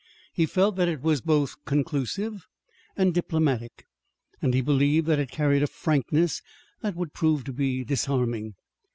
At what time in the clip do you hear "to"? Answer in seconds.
7.43-7.53